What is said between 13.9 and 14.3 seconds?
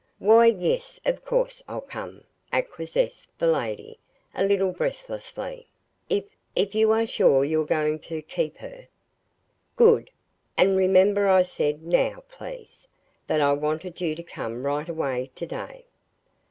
you to